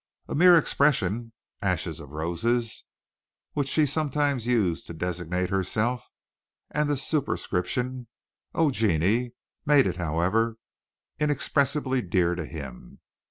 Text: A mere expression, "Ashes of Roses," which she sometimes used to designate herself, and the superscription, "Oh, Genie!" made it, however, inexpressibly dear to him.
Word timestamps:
A 0.27 0.33
mere 0.33 0.57
expression, 0.57 1.31
"Ashes 1.61 1.99
of 1.99 2.09
Roses," 2.09 2.85
which 3.53 3.67
she 3.67 3.85
sometimes 3.85 4.47
used 4.47 4.87
to 4.87 4.93
designate 4.95 5.51
herself, 5.51 6.09
and 6.71 6.89
the 6.89 6.97
superscription, 6.97 8.07
"Oh, 8.55 8.71
Genie!" 8.71 9.33
made 9.63 9.85
it, 9.85 9.97
however, 9.97 10.55
inexpressibly 11.19 12.01
dear 12.01 12.33
to 12.33 12.47
him. 12.47 12.99